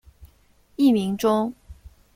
[0.77, 1.53] 艺名中。